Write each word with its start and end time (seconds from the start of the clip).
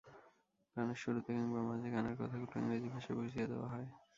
গানের 0.75 0.99
শুরুতে 1.03 1.29
কিংবা 1.35 1.61
মাঝে 1.69 1.87
গানের 1.95 2.15
কথাগুলো 2.15 2.53
ইংরেজি 2.55 2.87
ভাষায় 2.93 3.15
বুঝিয়ে 3.17 3.49
দেওয়া 3.51 3.67
হয়। 3.73 3.87